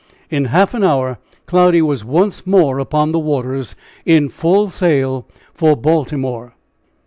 In 0.31 0.45
half 0.45 0.73
an 0.73 0.83
hour 0.83 1.19
Cloudy 1.45 1.79
was 1.79 2.03
"once 2.03 2.47
more 2.47 2.79
upon 2.79 3.11
the 3.11 3.19
waters," 3.19 3.75
in 4.03 4.29
full 4.29 4.71
sail 4.71 5.27
for 5.53 5.75
Baltimore. 5.77 6.55